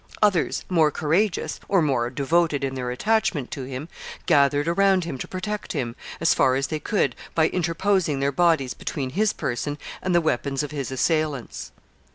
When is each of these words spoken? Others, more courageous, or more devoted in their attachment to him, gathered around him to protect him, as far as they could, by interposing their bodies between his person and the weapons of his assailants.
Others, 0.23 0.65
more 0.67 0.89
courageous, 0.89 1.59
or 1.69 1.79
more 1.79 2.09
devoted 2.09 2.63
in 2.63 2.73
their 2.73 2.89
attachment 2.89 3.51
to 3.51 3.65
him, 3.65 3.87
gathered 4.25 4.67
around 4.67 5.03
him 5.03 5.19
to 5.19 5.27
protect 5.27 5.73
him, 5.73 5.95
as 6.19 6.33
far 6.33 6.55
as 6.55 6.65
they 6.65 6.79
could, 6.79 7.15
by 7.35 7.49
interposing 7.49 8.19
their 8.19 8.31
bodies 8.31 8.73
between 8.73 9.11
his 9.11 9.31
person 9.31 9.77
and 10.01 10.15
the 10.15 10.19
weapons 10.19 10.63
of 10.63 10.71
his 10.71 10.89
assailants. 10.89 11.71